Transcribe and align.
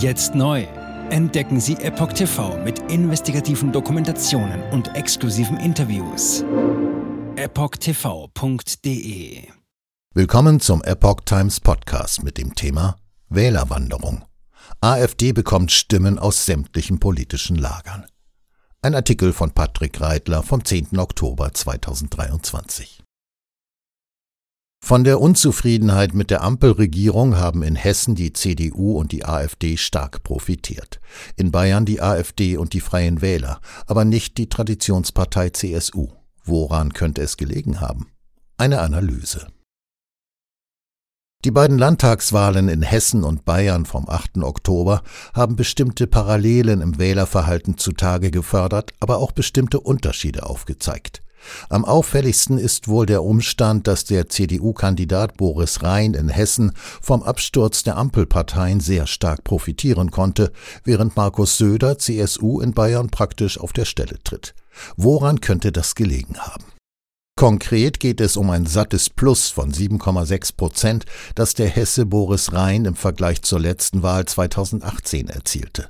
Jetzt 0.00 0.34
neu. 0.34 0.66
Entdecken 1.10 1.60
Sie 1.60 1.74
Epoch 1.74 2.14
TV 2.14 2.56
mit 2.64 2.78
investigativen 2.90 3.70
Dokumentationen 3.70 4.62
und 4.70 4.96
exklusiven 4.96 5.58
Interviews. 5.58 6.42
EpochTV.de 7.36 8.68
Willkommen 10.14 10.60
zum 10.60 10.82
Epoch 10.84 11.20
Times 11.26 11.60
Podcast 11.60 12.22
mit 12.22 12.38
dem 12.38 12.54
Thema 12.54 12.96
Wählerwanderung. 13.28 14.24
AfD 14.80 15.32
bekommt 15.32 15.70
Stimmen 15.70 16.18
aus 16.18 16.46
sämtlichen 16.46 16.98
politischen 16.98 17.56
Lagern. 17.56 18.06
Ein 18.80 18.94
Artikel 18.94 19.34
von 19.34 19.50
Patrick 19.50 20.00
Reitler 20.00 20.42
vom 20.42 20.64
10. 20.64 20.98
Oktober 20.98 21.52
2023. 21.52 23.02
Von 24.82 25.04
der 25.04 25.20
Unzufriedenheit 25.20 26.14
mit 26.14 26.30
der 26.30 26.42
Ampelregierung 26.42 27.36
haben 27.36 27.62
in 27.62 27.76
Hessen 27.76 28.14
die 28.14 28.32
CDU 28.32 28.98
und 28.98 29.12
die 29.12 29.24
AfD 29.24 29.76
stark 29.76 30.24
profitiert, 30.24 31.00
in 31.36 31.52
Bayern 31.52 31.84
die 31.84 32.00
AfD 32.00 32.56
und 32.56 32.72
die 32.72 32.80
Freien 32.80 33.22
Wähler, 33.22 33.60
aber 33.86 34.04
nicht 34.04 34.36
die 34.38 34.48
Traditionspartei 34.48 35.50
CSU. 35.50 36.08
Woran 36.44 36.92
könnte 36.92 37.22
es 37.22 37.36
gelegen 37.36 37.80
haben? 37.80 38.08
Eine 38.56 38.80
Analyse. 38.80 39.46
Die 41.44 41.50
beiden 41.50 41.78
Landtagswahlen 41.78 42.68
in 42.68 42.82
Hessen 42.82 43.24
und 43.24 43.46
Bayern 43.46 43.86
vom 43.86 44.08
8. 44.08 44.38
Oktober 44.38 45.02
haben 45.32 45.56
bestimmte 45.56 46.06
Parallelen 46.06 46.82
im 46.82 46.98
Wählerverhalten 46.98 47.78
zutage 47.78 48.30
gefördert, 48.30 48.92
aber 49.00 49.18
auch 49.18 49.32
bestimmte 49.32 49.80
Unterschiede 49.80 50.44
aufgezeigt. 50.44 51.22
Am 51.68 51.84
auffälligsten 51.84 52.58
ist 52.58 52.88
wohl 52.88 53.06
der 53.06 53.22
Umstand, 53.22 53.86
dass 53.86 54.04
der 54.04 54.28
CDU-Kandidat 54.28 55.36
Boris 55.36 55.82
Rhein 55.82 56.14
in 56.14 56.28
Hessen 56.28 56.72
vom 57.00 57.22
Absturz 57.22 57.82
der 57.82 57.96
Ampelparteien 57.96 58.80
sehr 58.80 59.06
stark 59.06 59.44
profitieren 59.44 60.10
konnte, 60.10 60.52
während 60.84 61.16
Markus 61.16 61.56
Söder, 61.56 61.98
CSU 61.98 62.60
in 62.60 62.72
Bayern 62.72 63.10
praktisch 63.10 63.58
auf 63.58 63.72
der 63.72 63.84
Stelle 63.84 64.18
tritt. 64.22 64.54
Woran 64.96 65.40
könnte 65.40 65.72
das 65.72 65.94
gelegen 65.94 66.38
haben? 66.38 66.64
Konkret 67.36 68.00
geht 68.00 68.20
es 68.20 68.36
um 68.36 68.50
ein 68.50 68.66
sattes 68.66 69.08
Plus 69.08 69.48
von 69.48 69.72
7,6 69.72 70.56
Prozent, 70.56 71.06
das 71.34 71.54
der 71.54 71.68
Hesse 71.68 72.04
Boris 72.04 72.52
Rhein 72.52 72.84
im 72.84 72.96
Vergleich 72.96 73.40
zur 73.40 73.60
letzten 73.60 74.02
Wahl 74.02 74.26
2018 74.26 75.28
erzielte. 75.28 75.88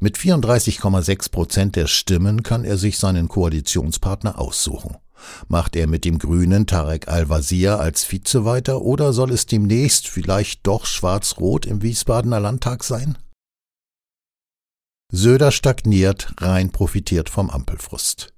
Mit 0.00 0.16
34,6 0.16 1.30
Prozent 1.30 1.76
der 1.76 1.86
Stimmen 1.86 2.42
kann 2.42 2.64
er 2.64 2.76
sich 2.76 2.98
seinen 2.98 3.28
Koalitionspartner 3.28 4.38
aussuchen. 4.38 4.96
Macht 5.48 5.76
er 5.76 5.86
mit 5.86 6.04
dem 6.04 6.18
Grünen 6.18 6.66
Tarek 6.66 7.08
Al-Wazir 7.08 7.78
als 7.78 8.04
Vize 8.04 8.44
weiter 8.44 8.82
oder 8.82 9.12
soll 9.12 9.30
es 9.30 9.46
demnächst 9.46 10.08
vielleicht 10.08 10.66
doch 10.66 10.84
schwarz-rot 10.86 11.66
im 11.66 11.82
Wiesbadener 11.82 12.40
Landtag 12.40 12.84
sein? 12.84 13.16
Söder 15.12 15.52
stagniert, 15.52 16.32
Rhein 16.38 16.72
profitiert 16.72 17.28
vom 17.28 17.50
Ampelfrust. 17.50 18.32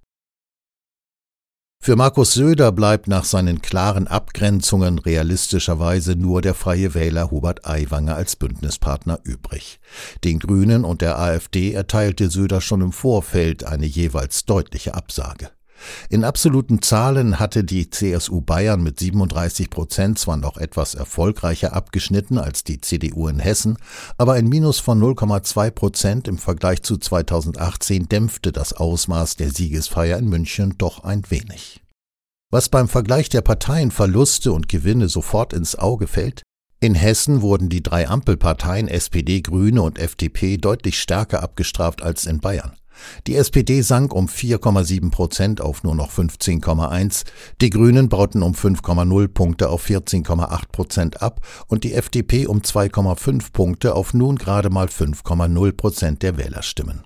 Für 1.85 1.97
Markus 1.97 2.33
Söder 2.33 2.73
bleibt 2.73 3.09
nach 3.09 3.25
seinen 3.25 3.61
klaren 3.61 4.09
Abgrenzungen 4.09 4.99
realistischerweise 4.99 6.17
nur 6.17 6.41
der 6.41 6.55
freie 6.55 6.95
Wähler 6.95 7.31
Hubert 7.31 7.67
Aiwanger 7.67 8.17
als 8.17 8.37
Bündnispartner 8.37 9.19
übrig. 9.23 9.81
Den 10.25 10.39
Grünen 10.39 10.87
und 10.87 11.03
der 11.03 11.19
AfD 11.19 11.75
erteilte 11.75 12.31
Söder 12.31 12.63
schon 12.63 12.81
im 12.81 12.93
Vorfeld 12.93 13.65
eine 13.65 13.85
jeweils 13.85 14.47
deutliche 14.47 14.95
Absage. 14.95 15.51
In 16.09 16.25
absoluten 16.25 16.83
Zahlen 16.83 17.39
hatte 17.39 17.65
die 17.65 17.91
CSU 17.91 18.41
Bayern 18.41 18.83
mit 18.83 18.99
37 18.99 19.71
Prozent 19.71 20.19
zwar 20.19 20.37
noch 20.37 20.57
etwas 20.57 20.95
erfolgreicher 20.95 21.73
abgeschnitten 21.73 22.39
als 22.39 22.65
die 22.65 22.81
CDU 22.81 23.29
in 23.29 23.39
Hessen, 23.39 23.77
aber 24.19 24.35
ein 24.35 24.49
Minus 24.49 24.81
von 24.81 25.01
0,2 25.01 25.71
Prozent 25.71 26.29
im 26.29 26.39
Vergleich 26.39 26.83
zu 26.83 26.97
2018 26.97 28.09
dämpfte 28.09 28.53
das 28.53 28.73
Ausmaß 28.73 29.37
der 29.37 29.51
Siegesfeier 29.51 30.19
in 30.19 30.29
München 30.29 30.75
doch 30.79 31.05
ein 31.05 31.23
wenig. 31.31 31.83
Was 32.51 32.69
beim 32.69 32.89
Vergleich 32.89 33.29
der 33.29 33.41
Parteien 33.41 33.91
Verluste 33.91 34.53
und 34.53 34.69
Gewinne 34.69 35.09
sofort 35.09 35.53
ins 35.53 35.77
Auge 35.77 36.07
fällt, 36.07 36.43
in 36.85 36.95
Hessen 36.95 37.41
wurden 37.41 37.71
die 37.71 37.83
drei 37.83 38.09
Ampelparteien 38.09 38.89
SPD, 38.89 39.41
Grüne 39.41 39.81
und 39.81 39.99
FDP 39.99 40.59
deutlich 40.59 41.01
stärker 41.01 41.43
abgestraft 41.43 42.03
als 42.03 42.27
in 42.27 42.41
Bayern. 42.41 42.77
Die 43.27 43.37
SPD 43.37 43.83
sank 43.83 44.15
um 44.15 44.27
4,7 44.27 45.11
Prozent 45.11 45.61
auf 45.61 45.83
nur 45.83 45.95
noch 45.95 46.11
15,1, 46.11 47.25
die 47.61 47.71
Grünen 47.71 48.09
bauten 48.09 48.43
um 48.43 48.53
5,0 48.53 49.29
Punkte 49.29 49.69
auf 49.69 49.87
14,8 49.87 50.63
Prozent 50.73 51.23
ab 51.23 51.41
und 51.67 51.85
die 51.85 51.95
FDP 51.95 52.47
um 52.47 52.61
2,5 52.61 53.53
Punkte 53.53 53.95
auf 53.95 54.15
nun 54.15 54.37
gerade 54.37 54.71
mal 54.71 54.87
5,0 54.87 55.73
Prozent 55.73 56.23
der 56.23 56.37
Wählerstimmen. 56.37 57.05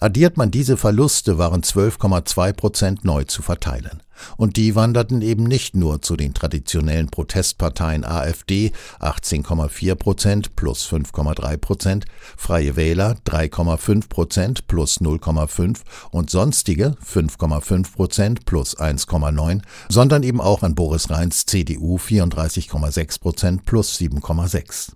Addiert 0.00 0.36
man 0.36 0.50
diese 0.50 0.76
Verluste, 0.76 1.38
waren 1.38 1.62
12,2 1.62 2.52
Prozent 2.52 3.04
neu 3.04 3.24
zu 3.24 3.42
verteilen. 3.42 4.02
Und 4.36 4.56
die 4.56 4.74
wanderten 4.74 5.22
eben 5.22 5.44
nicht 5.44 5.74
nur 5.74 6.02
zu 6.02 6.16
den 6.16 6.34
traditionellen 6.34 7.08
Protestparteien 7.08 8.04
AfD 8.04 8.72
18,4 9.00 9.94
Prozent 9.94 10.56
plus 10.56 10.88
5,3 10.88 11.56
Prozent, 11.56 12.04
Freie 12.36 12.76
Wähler 12.76 13.16
3,5 13.26 14.08
Prozent 14.08 14.66
plus 14.68 15.00
0,5 15.00 15.80
und 16.10 16.30
sonstige 16.30 16.96
5,5 17.04 17.94
Prozent 17.94 18.46
plus 18.46 18.78
1,9, 18.78 19.62
sondern 19.88 20.22
eben 20.22 20.40
auch 20.40 20.62
an 20.62 20.74
Boris 20.74 21.10
Rheins 21.10 21.46
CDU 21.46 21.96
34,6 21.96 23.20
Prozent 23.20 23.64
plus 23.64 23.98
7,6. 23.98 24.92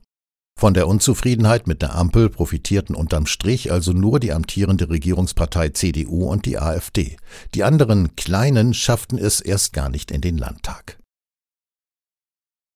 Von 0.58 0.74
der 0.74 0.88
Unzufriedenheit 0.88 1.68
mit 1.68 1.82
der 1.82 1.94
Ampel 1.94 2.28
profitierten 2.28 2.96
unterm 2.96 3.26
Strich 3.26 3.70
also 3.70 3.92
nur 3.92 4.18
die 4.18 4.32
amtierende 4.32 4.90
Regierungspartei 4.90 5.68
CDU 5.68 6.24
und 6.24 6.46
die 6.46 6.58
AfD. 6.58 7.16
Die 7.54 7.62
anderen 7.62 8.16
kleinen 8.16 8.74
schafften 8.74 9.18
es 9.18 9.40
erst 9.40 9.72
gar 9.72 9.88
nicht 9.88 10.10
in 10.10 10.20
den 10.20 10.36
Landtag. 10.36 10.98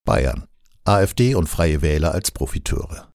Bayern. 0.07 0.47
AfD 0.85 1.35
und 1.35 1.49
Freie 1.49 1.83
Wähler 1.83 2.13
als 2.13 2.31
Profiteure. 2.31 3.12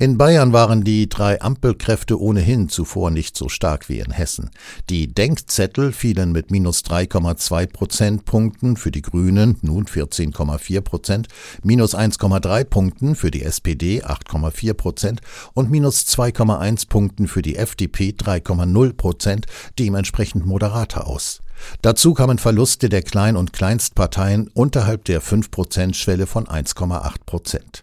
In 0.00 0.16
Bayern 0.16 0.54
waren 0.54 0.82
die 0.82 1.10
drei 1.10 1.42
Ampelkräfte 1.42 2.18
ohnehin 2.18 2.70
zuvor 2.70 3.10
nicht 3.10 3.36
so 3.36 3.50
stark 3.50 3.90
wie 3.90 3.98
in 3.98 4.12
Hessen. 4.12 4.50
Die 4.88 5.12
Denkzettel 5.12 5.92
fielen 5.92 6.32
mit 6.32 6.50
minus 6.50 6.80
3,2 6.84 7.66
Prozentpunkten 7.66 8.78
für 8.78 8.90
die 8.90 9.02
Grünen, 9.02 9.58
nun 9.60 9.84
14,4 9.84 10.80
Prozent, 10.80 11.28
minus 11.62 11.94
1,3 11.94 12.64
Punkten 12.64 13.14
für 13.14 13.30
die 13.30 13.42
SPD, 13.42 14.02
8,4 14.02 14.72
Prozent 14.72 15.20
und 15.52 15.70
minus 15.70 16.06
2,1 16.06 16.88
Punkten 16.88 17.28
für 17.28 17.42
die 17.42 17.56
FDP, 17.56 18.14
3,0 18.18 18.94
Prozent, 18.94 19.44
dementsprechend 19.78 20.46
moderater 20.46 21.08
aus. 21.08 21.42
Dazu 21.82 22.14
kamen 22.14 22.38
Verluste 22.38 22.88
der 22.88 23.02
Klein- 23.02 23.36
und 23.36 23.52
Kleinstparteien 23.52 24.48
unterhalb 24.54 25.04
der 25.04 25.20
5-Prozent-Schwelle 25.20 26.26
von 26.26 26.46
1,8 26.46 27.16
Prozent. 27.26 27.82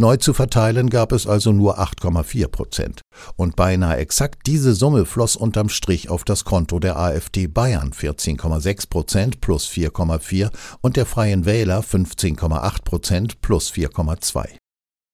Neu 0.00 0.16
zu 0.16 0.32
verteilen 0.32 0.90
gab 0.90 1.10
es 1.10 1.26
also 1.26 1.50
nur 1.50 1.80
8,4 1.80 2.46
Prozent. 2.46 3.00
Und 3.34 3.56
beinahe 3.56 3.96
exakt 3.96 4.46
diese 4.46 4.72
Summe 4.72 5.04
floss 5.04 5.34
unterm 5.34 5.68
Strich 5.68 6.08
auf 6.08 6.22
das 6.22 6.44
Konto 6.44 6.78
der 6.78 6.96
AfD 6.96 7.48
Bayern 7.48 7.90
14,6 7.90 8.88
Prozent 8.88 9.40
plus 9.40 9.66
4,4 9.68 10.52
und 10.82 10.96
der 10.96 11.04
Freien 11.04 11.46
Wähler 11.46 11.80
15,8 11.80 12.84
Prozent 12.84 13.40
plus 13.40 13.72
4,2. 13.72 14.46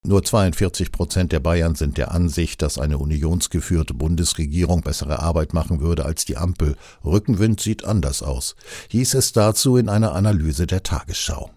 Nur 0.06 0.22
42 0.22 0.93
Prozent 0.93 1.33
der 1.33 1.41
Bayern 1.41 1.77
sind 1.77 1.97
der 1.97 2.12
Ansicht, 2.12 2.61
dass 2.61 2.77
eine 2.77 2.99
unionsgeführte 2.99 3.95
Bundesregierung 3.95 4.83
bessere 4.83 5.21
Arbeit 5.21 5.55
machen 5.55 5.81
würde 5.81 6.05
als 6.05 6.27
die 6.27 6.37
Ampel. 6.37 6.77
Rückenwind 7.03 7.59
sieht 7.59 7.87
anders 7.87 8.22
aus, 8.22 8.55
hieß 8.91 9.15
es 9.15 9.33
dazu 9.33 9.78
in 9.78 9.89
einer 9.89 10.15
Analyse 10.15 10.66
der 10.66 10.83
Tagesschau. 10.83 11.53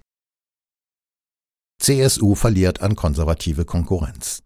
CSU 1.79 2.35
verliert 2.35 2.81
an 2.81 2.95
konservative 2.95 3.65
Konkurrenz. 3.65 4.43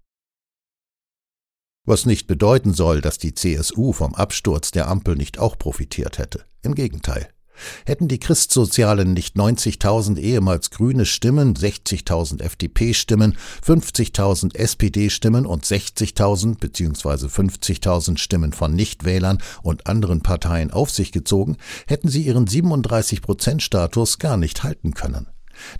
Was 1.86 2.06
nicht 2.06 2.28
bedeuten 2.28 2.74
soll, 2.74 3.01
dass 3.01 3.18
die 3.18 3.33
CSU 3.33 3.94
vom 3.94 4.13
Absturz 4.13 4.72
der 4.72 4.88
Ampel 4.88 5.16
nicht 5.16 5.39
auch 5.39 5.57
profitiert 5.57 6.19
hätte. 6.19 6.45
Im 6.62 6.75
Gegenteil. 6.75 7.30
Hätten 7.86 8.07
die 8.07 8.19
Christsozialen 8.19 9.13
nicht 9.13 9.36
90.000 9.36 10.18
ehemals 10.18 10.72
grüne 10.72 11.06
Stimmen, 11.06 11.54
60.000 11.54 12.42
FDP-Stimmen, 12.42 13.38
50.000 13.66 14.56
SPD-Stimmen 14.56 15.45
und 15.45 15.66
60.000 15.66 16.60
bzw. 16.60 17.28
50.000 17.28 18.18
Stimmen 18.18 18.54
von 18.54 18.74
Nichtwählern 18.74 19.39
und 19.63 19.88
anderen 19.88 20.22
Parteien 20.22 20.72
auf 20.72 20.89
sich 20.89 21.12
gezogen, 21.12 21.57
hätten 21.88 22.10
sie 22.10 22.24
ihren 22.24 22.48
37-Prozent-Status 22.48 24.19
gar 24.19 24.38
nicht 24.38 24.63
halten 24.63 24.94
können. 24.94 25.28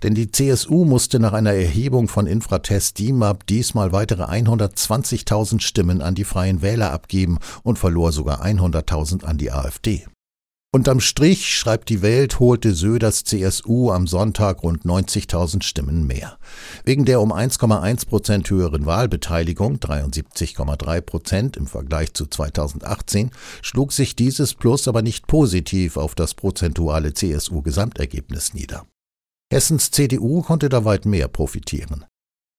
Denn 0.02 0.14
die 0.14 0.30
CSU 0.30 0.84
musste 0.84 1.18
nach 1.18 1.32
einer 1.32 1.52
Erhebung 1.52 2.08
von 2.08 2.26
Infratest 2.26 2.98
DIMAP 2.98 3.46
diesmal 3.46 3.92
weitere 3.92 4.24
120.000 4.24 5.60
Stimmen 5.60 6.02
an 6.02 6.14
die 6.14 6.24
Freien 6.24 6.62
Wähler 6.62 6.92
abgeben 6.92 7.38
und 7.62 7.78
verlor 7.78 8.12
sogar 8.12 8.44
100.000 8.44 9.24
an 9.24 9.38
die 9.38 9.52
AfD. 9.52 10.06
Unterm 10.74 11.00
Strich, 11.00 11.54
schreibt 11.54 11.90
die 11.90 12.00
Welt, 12.00 12.40
holte 12.40 12.72
Söders 12.72 13.24
CSU 13.24 13.90
am 13.90 14.06
Sonntag 14.06 14.62
rund 14.62 14.86
90.000 14.86 15.62
Stimmen 15.62 16.06
mehr. 16.06 16.38
Wegen 16.86 17.04
der 17.04 17.20
um 17.20 17.30
1,1 17.30 18.06
Prozent 18.06 18.48
höheren 18.48 18.86
Wahlbeteiligung, 18.86 19.76
73,3 19.76 21.00
Prozent 21.02 21.56
im 21.58 21.66
Vergleich 21.66 22.14
zu 22.14 22.24
2018, 22.24 23.32
schlug 23.60 23.92
sich 23.92 24.16
dieses 24.16 24.54
Plus 24.54 24.88
aber 24.88 25.02
nicht 25.02 25.26
positiv 25.26 25.98
auf 25.98 26.14
das 26.14 26.32
prozentuale 26.32 27.12
CSU-Gesamtergebnis 27.12 28.54
nieder. 28.54 28.86
Hessens 29.52 29.90
CDU 29.90 30.40
konnte 30.40 30.70
da 30.70 30.86
weit 30.86 31.04
mehr 31.04 31.28
profitieren. 31.28 32.06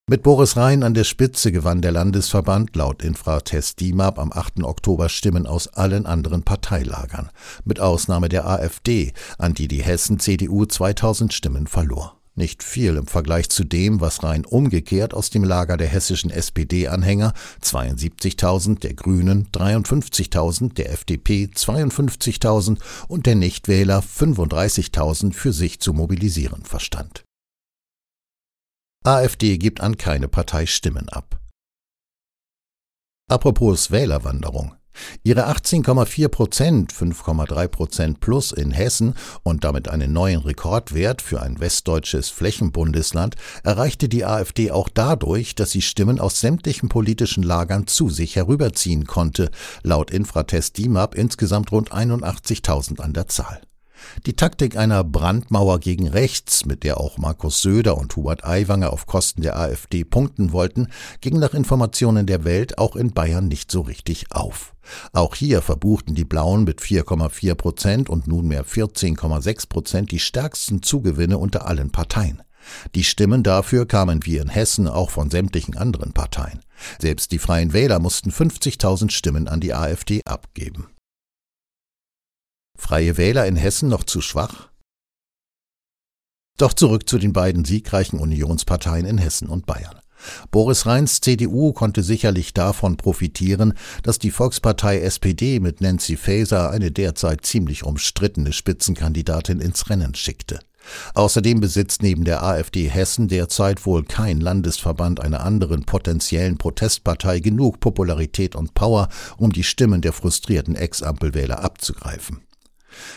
Mit 0.07 0.21
Boris 0.21 0.57
Rhein 0.57 0.83
an 0.83 0.93
der 0.93 1.05
Spitze 1.05 1.51
gewann 1.51 1.81
der 1.81 1.91
Landesverband 1.91 2.75
laut 2.75 3.01
Infratest 3.01 3.79
DIMAP 3.79 4.19
am 4.19 4.31
8. 4.31 4.63
Oktober 4.63 5.09
Stimmen 5.09 5.47
aus 5.47 5.69
allen 5.69 6.05
anderen 6.05 6.43
Parteilagern, 6.43 7.31
mit 7.65 7.79
Ausnahme 7.79 8.29
der 8.29 8.45
AfD, 8.45 9.11
an 9.39 9.55
die 9.55 9.67
die 9.67 9.81
Hessen 9.81 10.19
CDU 10.19 10.65
2000 10.67 11.33
Stimmen 11.33 11.65
verlor. 11.65 12.21
Nicht 12.35 12.63
viel 12.63 12.95
im 12.97 13.05
Vergleich 13.05 13.49
zu 13.49 13.63
dem, 13.63 14.01
was 14.01 14.23
rein 14.23 14.43
umgekehrt 14.43 15.13
aus 15.13 15.29
dem 15.29 15.43
Lager 15.43 15.77
der 15.77 15.87
hessischen 15.87 16.31
SPD-Anhänger 16.31 17.33
72.000, 17.61 18.79
der 18.79 18.95
Grünen 18.95 19.49
53.000, 19.51 20.73
der 20.73 20.91
FDP 20.91 21.45
52.000 21.53 22.79
und 23.07 23.27
der 23.27 23.35
Nichtwähler 23.35 23.99
35.000 23.99 25.33
für 25.33 25.53
sich 25.53 25.79
zu 25.79 25.93
mobilisieren 25.93 26.63
verstand. 26.63 27.23
AfD 29.05 29.57
gibt 29.57 29.81
an 29.81 29.97
keine 29.97 30.27
Partei 30.27 30.65
Stimmen 30.65 31.09
ab. 31.09 31.39
Apropos 33.29 33.91
Wählerwanderung. 33.91 34.75
Ihre 35.23 35.47
18,4 35.49 36.27
Prozent, 36.27 36.93
5,3 36.93 37.67
Prozent 37.67 38.19
plus 38.19 38.51
in 38.51 38.71
Hessen 38.71 39.15
und 39.43 39.63
damit 39.63 39.87
einen 39.87 40.13
neuen 40.13 40.41
Rekordwert 40.41 41.21
für 41.21 41.41
ein 41.41 41.59
westdeutsches 41.59 42.29
Flächenbundesland 42.29 43.35
erreichte 43.63 44.09
die 44.09 44.25
AfD 44.25 44.71
auch 44.71 44.89
dadurch, 44.89 45.55
dass 45.55 45.71
sie 45.71 45.81
Stimmen 45.81 46.19
aus 46.19 46.39
sämtlichen 46.39 46.89
politischen 46.89 47.43
Lagern 47.43 47.87
zu 47.87 48.09
sich 48.09 48.35
herüberziehen 48.35 49.05
konnte, 49.05 49.49
laut 49.81 50.11
Infratest 50.11 50.77
DIMAP 50.77 51.15
insgesamt 51.15 51.71
rund 51.71 51.91
81.000 51.91 52.99
an 52.99 53.13
der 53.13 53.27
Zahl. 53.27 53.61
Die 54.25 54.35
Taktik 54.35 54.75
einer 54.77 55.03
Brandmauer 55.03 55.79
gegen 55.79 56.07
rechts, 56.07 56.65
mit 56.65 56.83
der 56.83 56.99
auch 56.99 57.17
Markus 57.17 57.61
Söder 57.61 57.97
und 57.97 58.15
Hubert 58.15 58.43
Aiwanger 58.43 58.91
auf 58.91 59.05
Kosten 59.05 59.41
der 59.41 59.57
AfD 59.57 60.03
punkten 60.03 60.51
wollten, 60.51 60.87
ging 61.21 61.39
nach 61.39 61.53
Informationen 61.53 62.25
der 62.25 62.43
Welt 62.43 62.77
auch 62.77 62.95
in 62.95 63.13
Bayern 63.13 63.47
nicht 63.47 63.71
so 63.71 63.81
richtig 63.81 64.31
auf. 64.31 64.72
Auch 65.11 65.35
hier 65.35 65.61
verbuchten 65.61 66.15
die 66.15 66.25
Blauen 66.25 66.63
mit 66.63 66.81
4,4 66.81 67.55
Prozent 67.55 68.09
und 68.09 68.27
nunmehr 68.27 68.65
14,6 68.65 69.67
Prozent 69.69 70.11
die 70.11 70.19
stärksten 70.19 70.81
Zugewinne 70.81 71.37
unter 71.37 71.67
allen 71.67 71.91
Parteien. 71.91 72.43
Die 72.95 73.03
Stimmen 73.03 73.43
dafür 73.43 73.85
kamen 73.85 74.25
wie 74.25 74.37
in 74.37 74.49
Hessen 74.49 74.87
auch 74.87 75.09
von 75.09 75.29
sämtlichen 75.29 75.77
anderen 75.77 76.13
Parteien. 76.13 76.61
Selbst 76.99 77.31
die 77.31 77.39
Freien 77.39 77.73
Wähler 77.73 77.99
mussten 77.99 78.31
50.000 78.31 79.11
Stimmen 79.11 79.47
an 79.47 79.59
die 79.59 79.73
AfD 79.73 80.21
abgeben. 80.25 80.89
Freie 82.77 83.17
Wähler 83.17 83.45
in 83.45 83.55
Hessen 83.55 83.89
noch 83.89 84.03
zu 84.03 84.21
schwach? 84.21 84.69
Doch 86.57 86.73
zurück 86.73 87.09
zu 87.09 87.17
den 87.17 87.33
beiden 87.33 87.65
siegreichen 87.65 88.19
Unionsparteien 88.19 89.05
in 89.05 89.17
Hessen 89.17 89.49
und 89.49 89.65
Bayern. 89.65 89.99
Boris 90.51 90.85
Rheins 90.85 91.21
CDU 91.21 91.73
konnte 91.73 92.03
sicherlich 92.03 92.53
davon 92.53 92.97
profitieren, 92.97 93.73
dass 94.03 94.19
die 94.19 94.31
Volkspartei 94.31 94.99
SPD 94.99 95.59
mit 95.59 95.81
Nancy 95.81 96.17
Faeser 96.17 96.71
eine 96.71 96.91
derzeit 96.91 97.45
ziemlich 97.45 97.83
umstrittene 97.83 98.53
Spitzenkandidatin 98.53 99.59
ins 99.59 99.89
Rennen 99.89 100.15
schickte. 100.15 100.59
Außerdem 101.13 101.59
besitzt 101.59 102.03
neben 102.03 102.23
der 102.23 102.43
AfD 102.43 102.89
Hessen 102.89 103.27
derzeit 103.27 103.85
wohl 103.85 104.03
kein 104.03 104.41
Landesverband 104.41 105.21
einer 105.21 105.43
anderen 105.43 105.85
potenziellen 105.85 106.57
Protestpartei 106.57 107.39
genug 107.39 107.79
Popularität 107.79 108.55
und 108.55 108.73
Power, 108.73 109.09
um 109.37 109.51
die 109.51 109.63
Stimmen 109.63 110.01
der 110.01 110.13
frustrierten 110.13 110.75
Ex-Ampelwähler 110.75 111.63
abzugreifen. 111.63 112.41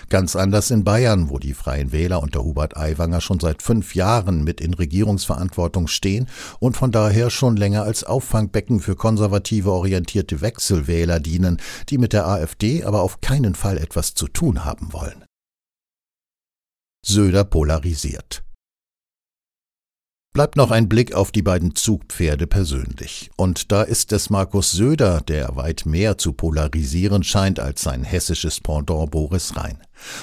Ganz 0.08 0.36
anders 0.36 0.70
in 0.70 0.84
Bayern, 0.84 1.30
wo 1.30 1.38
die 1.38 1.54
Freien 1.54 1.92
Wähler 1.92 2.22
unter 2.22 2.44
Hubert 2.44 2.76
Aiwanger 2.76 3.20
schon 3.20 3.40
seit 3.40 3.62
fünf 3.62 3.94
Jahren 3.94 4.44
mit 4.44 4.60
in 4.60 4.74
Regierungsverantwortung 4.74 5.88
stehen 5.88 6.28
und 6.60 6.76
von 6.76 6.92
daher 6.92 7.30
schon 7.30 7.56
länger 7.56 7.82
als 7.82 8.04
Auffangbecken 8.04 8.80
für 8.80 8.96
konservative 8.96 9.72
orientierte 9.72 10.40
Wechselwähler 10.40 11.20
dienen, 11.20 11.58
die 11.88 11.98
mit 11.98 12.12
der 12.12 12.26
AfD 12.26 12.84
aber 12.84 13.02
auf 13.02 13.20
keinen 13.20 13.54
Fall 13.54 13.78
etwas 13.78 14.14
zu 14.14 14.28
tun 14.28 14.64
haben 14.64 14.92
wollen. 14.92 15.24
Söder 17.04 17.44
polarisiert. 17.44 18.45
Bleibt 20.36 20.56
noch 20.56 20.70
ein 20.70 20.86
Blick 20.86 21.14
auf 21.14 21.32
die 21.32 21.40
beiden 21.40 21.74
Zugpferde 21.74 22.46
persönlich. 22.46 23.30
Und 23.36 23.72
da 23.72 23.80
ist 23.80 24.12
es 24.12 24.28
Markus 24.28 24.70
Söder, 24.70 25.22
der 25.22 25.56
weit 25.56 25.86
mehr 25.86 26.18
zu 26.18 26.34
polarisieren 26.34 27.22
scheint 27.22 27.58
als 27.58 27.80
sein 27.80 28.04
hessisches 28.04 28.60
Pendant 28.60 29.10
Boris 29.10 29.56
Rhein. 29.56 29.78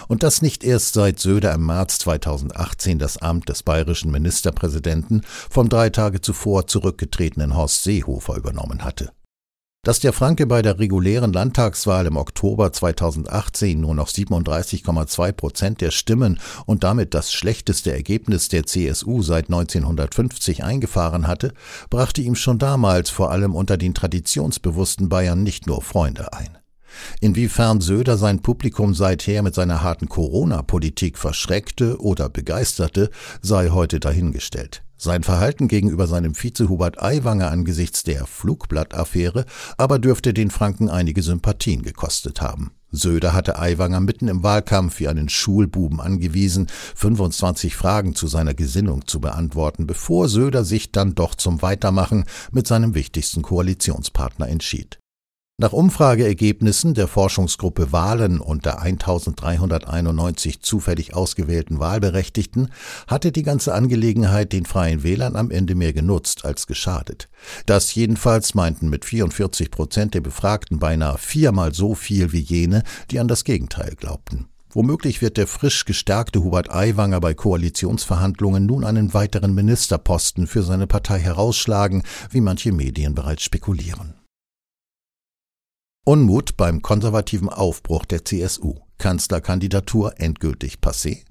Und 0.07 0.21
das 0.21 0.43
nicht 0.43 0.63
erst 0.63 0.93
seit 0.93 1.17
Söder 1.17 1.55
im 1.55 1.65
März 1.65 1.97
2018 1.97 2.99
das 2.99 3.17
Amt 3.17 3.49
des 3.49 3.63
bayerischen 3.63 4.11
Ministerpräsidenten 4.11 5.23
vom 5.49 5.67
drei 5.67 5.89
Tage 5.89 6.21
zuvor 6.21 6.67
zurückgetretenen 6.67 7.55
Horst 7.55 7.83
Seehofer 7.83 8.35
übernommen 8.35 8.83
hatte. 8.83 9.09
Dass 9.85 9.99
der 9.99 10.13
Franke 10.13 10.47
bei 10.47 10.61
der 10.61 10.79
regulären 10.79 11.33
Landtagswahl 11.33 12.05
im 12.05 12.15
Oktober 12.15 12.71
2018 12.71 13.81
nur 13.81 13.93
noch 13.93 14.07
37,2 14.07 15.33
Prozent 15.33 15.81
der 15.81 15.91
Stimmen 15.91 16.39
und 16.65 16.85
damit 16.85 17.13
das 17.13 17.33
schlechteste 17.33 17.91
Ergebnis 17.91 18.47
der 18.47 18.65
CSU 18.65 19.21
seit 19.23 19.47
1950 19.47 20.63
eingefahren 20.63 21.27
hatte, 21.27 21.53
brachte 21.89 22.21
ihm 22.21 22.35
schon 22.35 22.59
damals 22.59 23.09
vor 23.09 23.31
allem 23.31 23.53
unter 23.53 23.75
den 23.75 23.93
traditionsbewussten 23.93 25.09
Bayern 25.09 25.43
nicht 25.43 25.67
nur 25.67 25.81
Freunde 25.81 26.31
ein. 26.31 26.57
Inwiefern 27.19 27.81
Söder 27.81 28.17
sein 28.17 28.41
Publikum 28.41 28.93
seither 28.93 29.41
mit 29.41 29.53
seiner 29.53 29.83
harten 29.83 30.07
Corona-Politik 30.07 31.17
verschreckte 31.17 31.99
oder 31.99 32.29
begeisterte, 32.29 33.09
sei 33.41 33.67
heute 33.67 33.99
dahingestellt. 33.99 34.81
Sein 35.03 35.23
Verhalten 35.23 35.67
gegenüber 35.67 36.07
seinem 36.07 36.33
Vize 36.33 36.69
Hubert 36.69 37.03
Aiwanger 37.03 37.51
angesichts 37.51 38.03
der 38.03 38.25
Flugblattaffäre 38.25 39.45
aber 39.75 39.99
dürfte 39.99 40.33
den 40.33 40.49
Franken 40.49 40.87
einige 40.87 41.21
Sympathien 41.21 41.81
gekostet 41.81 42.39
haben. 42.39 42.71
Söder 42.89 43.33
hatte 43.33 43.59
Aiwanger 43.59 43.99
mitten 43.99 44.29
im 44.29 44.43
Wahlkampf 44.43 45.01
wie 45.01 45.09
einen 45.09 45.27
Schulbuben 45.27 45.99
angewiesen, 45.99 46.67
25 46.95 47.75
Fragen 47.75 48.15
zu 48.15 48.27
seiner 48.27 48.53
Gesinnung 48.53 49.05
zu 49.05 49.19
beantworten, 49.19 49.87
bevor 49.87 50.29
Söder 50.29 50.63
sich 50.63 50.93
dann 50.93 51.15
doch 51.15 51.35
zum 51.35 51.61
Weitermachen 51.61 52.23
mit 52.53 52.65
seinem 52.65 52.95
wichtigsten 52.95 53.41
Koalitionspartner 53.41 54.47
entschied. 54.47 54.99
Nach 55.59 55.71
Umfrageergebnissen 55.71 56.95
der 56.95 57.07
Forschungsgruppe 57.07 57.91
Wahlen 57.91 58.39
unter 58.39 58.81
1391 58.81 60.61
zufällig 60.61 61.13
ausgewählten 61.13 61.77
Wahlberechtigten 61.77 62.69
hatte 63.05 63.31
die 63.31 63.43
ganze 63.43 63.75
Angelegenheit 63.75 64.51
den 64.51 64.65
Freien 64.65 65.03
Wählern 65.03 65.35
am 65.35 65.51
Ende 65.51 65.75
mehr 65.75 65.93
genutzt 65.93 66.43
als 66.43 66.65
geschadet. 66.65 67.29
Das 67.67 67.93
jedenfalls 67.93 68.55
meinten 68.55 68.89
mit 68.89 69.05
44 69.05 69.69
Prozent 69.69 70.15
der 70.15 70.21
Befragten 70.21 70.79
beinahe 70.79 71.19
viermal 71.19 71.71
so 71.71 71.93
viel 71.93 72.31
wie 72.31 72.41
jene, 72.41 72.81
die 73.11 73.19
an 73.19 73.27
das 73.27 73.43
Gegenteil 73.43 73.93
glaubten. 73.95 74.47
Womöglich 74.71 75.21
wird 75.21 75.37
der 75.37 75.45
frisch 75.45 75.85
gestärkte 75.85 76.43
Hubert 76.43 76.71
Aiwanger 76.71 77.19
bei 77.19 77.35
Koalitionsverhandlungen 77.35 78.65
nun 78.65 78.83
einen 78.83 79.13
weiteren 79.13 79.53
Ministerposten 79.53 80.47
für 80.47 80.63
seine 80.63 80.87
Partei 80.87 81.19
herausschlagen, 81.19 82.01
wie 82.31 82.41
manche 82.41 82.71
Medien 82.71 83.13
bereits 83.13 83.43
spekulieren. 83.43 84.15
Unmut 86.05 86.57
beim 86.57 86.81
konservativen 86.81 87.47
Aufbruch 87.47 88.03
der 88.03 88.25
CSU. 88.25 88.75
Kanzlerkandidatur 88.97 90.19
endgültig 90.19 90.79
passé? 90.81 91.23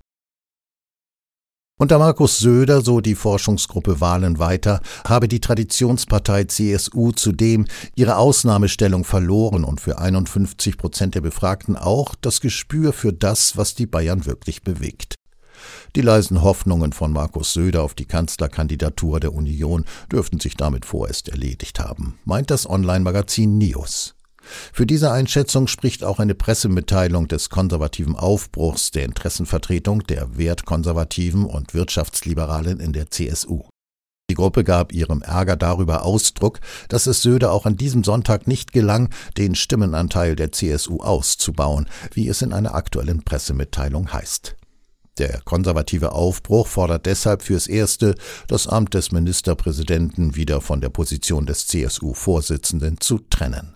Unter 1.79 1.99
Markus 1.99 2.39
Söder, 2.39 2.81
so 2.81 3.03
die 3.03 3.15
Forschungsgruppe 3.15 4.01
Wahlen 4.01 4.39
weiter, 4.39 4.81
habe 5.07 5.29
die 5.29 5.41
Traditionspartei 5.41 6.45
CSU 6.45 7.13
zudem 7.13 7.67
ihre 7.97 8.17
Ausnahmestellung 8.17 9.05
verloren 9.05 9.65
und 9.65 9.83
für 9.83 9.99
51 9.99 10.79
Prozent 10.79 11.17
der 11.17 11.21
Befragten 11.21 11.77
auch 11.77 12.15
das 12.15 12.41
Gespür 12.41 12.95
für 12.95 13.13
das, 13.13 13.59
was 13.59 13.75
die 13.75 13.87
Bayern 13.87 14.25
wirklich 14.25 14.63
bewegt. 14.63 15.17
Die 15.97 16.01
leisen 16.01 16.41
Hoffnungen 16.41 16.95
von 16.95 17.13
Markus 17.13 17.53
Söder 17.53 17.83
auf 17.83 17.93
die 17.93 18.07
Kanzlerkandidatur 18.07 19.21
der 19.21 19.35
Union 19.35 19.85
dürften 20.11 20.41
sich 20.41 20.57
damit 20.57 20.87
vorerst 20.87 21.29
erledigt 21.29 21.79
haben, 21.79 22.19
meint 22.25 22.51
das 22.51 22.67
Online-Magazin 22.67 23.59
Nios. 23.59 24.15
Für 24.73 24.87
diese 24.87 25.11
Einschätzung 25.11 25.67
spricht 25.67 26.05
auch 26.05 26.19
eine 26.19 26.35
Pressemitteilung 26.35 27.29
des 27.29 27.51
konservativen 27.51 28.17
Aufbruchs 28.17 28.91
der 28.91 29.05
Interessenvertretung 29.05 30.05
der 30.07 30.37
Wertkonservativen 30.37 31.45
und 31.45 31.75
Wirtschaftsliberalen 31.75 32.81
in 32.81 32.93
der 32.93 33.11
CSU. 33.11 33.65
Die 34.31 34.35
Gruppe 34.35 34.65
gab 34.65 34.93
ihrem 34.93 35.21
Ärger 35.21 35.57
darüber 35.57 36.05
Ausdruck, 36.05 36.61
dass 36.89 37.07
es 37.07 37.21
Söder 37.21 37.53
auch 37.53 37.67
an 37.67 37.77
diesem 37.77 38.03
Sonntag 38.03 38.47
nicht 38.47 38.73
gelang, 38.73 39.11
den 39.37 39.55
Stimmenanteil 39.55 40.37
der 40.37 40.53
CSU 40.53 41.01
auszubauen, 41.01 41.87
wie 42.15 42.29
es 42.29 42.41
in 42.41 42.53
einer 42.53 42.75
aktuellen 42.75 43.25
Pressemitteilung 43.25 44.13
heißt. 44.13 44.57
Der 45.19 45.43
konservative 45.45 46.13
Aufbruch 46.13 46.67
fordert 46.67 47.05
deshalb 47.05 47.43
fürs 47.43 47.67
Erste, 47.67 48.15
das 48.49 48.67
Amt 48.67 48.95
des 48.95 49.13
Ministerpräsidenten 49.13 50.35
wieder 50.35 50.63
von 50.63 50.81
der 50.81 50.89
Position 50.89 51.45
des 51.45 51.67
CSU-Vorsitzenden 51.67 53.01
zu 53.01 53.19
trennen. 53.19 53.75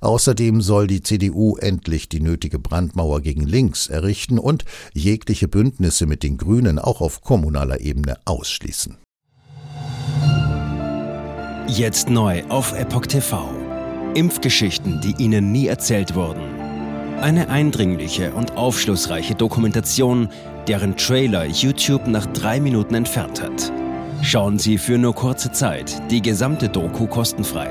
Außerdem 0.00 0.60
soll 0.60 0.86
die 0.86 1.02
CDU 1.02 1.56
endlich 1.56 2.08
die 2.08 2.20
nötige 2.20 2.58
Brandmauer 2.58 3.20
gegen 3.20 3.46
links 3.46 3.88
errichten 3.88 4.38
und 4.38 4.64
jegliche 4.92 5.48
Bündnisse 5.48 6.06
mit 6.06 6.22
den 6.22 6.36
Grünen 6.36 6.78
auch 6.78 7.00
auf 7.00 7.22
kommunaler 7.22 7.80
Ebene 7.80 8.16
ausschließen. 8.24 8.96
Jetzt 11.68 12.10
neu 12.10 12.42
auf 12.48 12.72
Epoch 12.78 13.06
TV. 13.06 13.48
Impfgeschichten, 14.14 15.00
die 15.00 15.14
Ihnen 15.22 15.52
nie 15.52 15.68
erzählt 15.68 16.14
wurden. 16.14 16.42
Eine 17.20 17.48
eindringliche 17.48 18.32
und 18.32 18.56
aufschlussreiche 18.56 19.34
Dokumentation, 19.34 20.28
deren 20.66 20.96
Trailer 20.96 21.46
YouTube 21.46 22.08
nach 22.08 22.26
drei 22.26 22.60
Minuten 22.60 22.94
entfernt 22.94 23.40
hat. 23.40 23.72
Schauen 24.22 24.58
Sie 24.58 24.76
für 24.76 24.98
nur 24.98 25.14
kurze 25.14 25.50
Zeit 25.52 26.02
die 26.10 26.20
gesamte 26.20 26.68
Doku 26.68 27.06
kostenfrei. 27.06 27.70